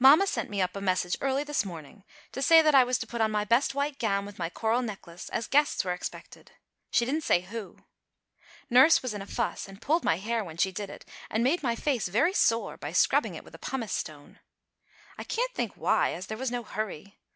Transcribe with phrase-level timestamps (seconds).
[0.00, 3.06] Mamma sent me up a message early this morning to say that I was to
[3.06, 6.50] put on my best white gown with my coral necklace, as guests were expected.
[6.90, 7.76] She didn't say who.
[8.68, 11.62] Nurse was in a fuss and pulled my hair when she did it, and made
[11.62, 14.40] my face very sore by scrubbing it with pumice stone.
[15.16, 17.20] I can't think why, as there was no hurry.